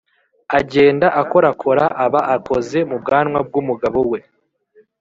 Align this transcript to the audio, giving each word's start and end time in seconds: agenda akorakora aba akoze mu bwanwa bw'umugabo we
agenda 0.59 1.07
akorakora 1.21 1.83
aba 2.05 2.21
akoze 2.35 2.79
mu 2.89 2.95
bwanwa 3.03 3.39
bw'umugabo 3.47 3.99
we 4.11 4.19